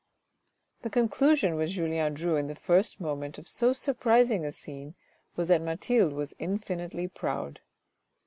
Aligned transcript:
The 0.81 0.89
conclusion 0.89 1.57
which 1.57 1.73
Julien 1.73 2.15
drew 2.15 2.35
in 2.35 2.47
the 2.47 2.55
first 2.55 2.99
moment 2.99 3.37
of 3.37 3.47
so 3.47 3.71
surprising 3.71 4.43
a 4.43 4.51
scene, 4.51 4.95
was 5.35 5.47
that 5.49 5.61
Mathilde 5.61 6.13
was 6.13 6.33
infinitely 6.39 7.07
proud. 7.07 7.59